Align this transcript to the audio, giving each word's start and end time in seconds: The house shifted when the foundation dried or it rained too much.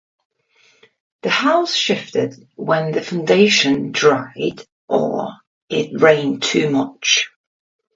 The 1.21 1.29
house 1.29 1.75
shifted 1.75 2.49
when 2.55 2.91
the 2.91 3.03
foundation 3.03 3.91
dried 3.91 4.63
or 4.89 5.33
it 5.69 6.01
rained 6.01 6.41
too 6.41 6.71
much. 6.71 7.29